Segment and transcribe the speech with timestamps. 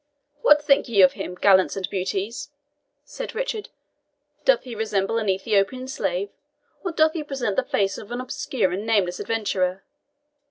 [0.41, 2.49] "What think ye of him, gallants and beauties?"
[3.03, 3.69] said Richard.
[4.45, 6.31] "Doth he resemble an Ethiopian slave,
[6.83, 9.83] or doth he present the face of an obscure and nameless adventurer?